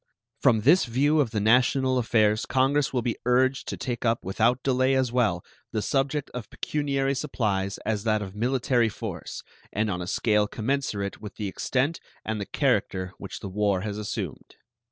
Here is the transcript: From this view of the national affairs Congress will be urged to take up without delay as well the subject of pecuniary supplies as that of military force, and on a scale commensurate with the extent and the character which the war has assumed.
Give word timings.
From 0.39 0.61
this 0.61 0.85
view 0.85 1.19
of 1.19 1.29
the 1.29 1.39
national 1.39 1.99
affairs 1.99 2.47
Congress 2.47 2.91
will 2.91 3.03
be 3.03 3.19
urged 3.27 3.67
to 3.67 3.77
take 3.77 4.03
up 4.03 4.23
without 4.23 4.63
delay 4.63 4.95
as 4.95 5.11
well 5.11 5.45
the 5.73 5.83
subject 5.83 6.31
of 6.31 6.49
pecuniary 6.49 7.13
supplies 7.13 7.77
as 7.85 8.03
that 8.03 8.23
of 8.23 8.33
military 8.35 8.89
force, 8.89 9.43
and 9.71 9.91
on 9.91 10.01
a 10.01 10.07
scale 10.07 10.47
commensurate 10.47 11.21
with 11.21 11.35
the 11.35 11.47
extent 11.47 11.99
and 12.25 12.41
the 12.41 12.47
character 12.47 13.13
which 13.19 13.41
the 13.41 13.47
war 13.49 13.81
has 13.81 13.99
assumed. 13.99 14.55